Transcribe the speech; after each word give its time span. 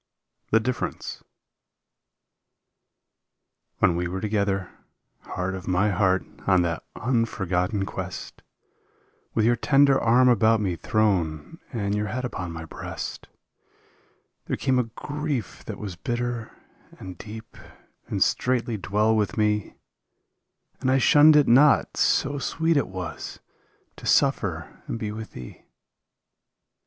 146 0.49 1.19
THE 1.19 1.21
DIFFERENCE 1.21 1.23
When 3.77 3.95
we 3.95 4.07
were 4.07 4.19
together, 4.19 4.71
heart 5.19 5.53
of 5.53 5.67
my 5.67 5.91
heart, 5.91 6.25
on 6.47 6.63
that 6.63 6.83
un 6.95 7.25
forgotten 7.25 7.85
quest, 7.85 8.41
With 9.35 9.45
your 9.45 9.55
tender 9.55 9.99
arm 10.01 10.27
about 10.27 10.59
me 10.59 10.75
thrown 10.75 11.59
and 11.71 11.93
your 11.93 12.07
head 12.07 12.25
upon 12.25 12.51
my 12.51 12.65
breast, 12.65 13.27
There 14.45 14.57
came 14.57 14.79
a 14.79 14.85
grief 14.85 15.63
that 15.65 15.77
was 15.77 15.95
bitter 15.95 16.49
and 16.97 17.15
deep 17.19 17.55
and 18.07 18.23
straitly 18.23 18.77
dwell 18.77 19.15
with 19.15 19.37
me, 19.37 19.75
And 20.79 20.89
I 20.89 20.97
shunned 20.97 21.35
it 21.35 21.47
not, 21.47 21.95
so 21.95 22.39
sweet 22.39 22.75
it 22.75 22.87
was 22.87 23.39
to 23.97 24.07
suffer 24.07 24.81
and 24.87 24.97
be 24.97 25.11
with 25.11 25.33
thee. 25.33 25.61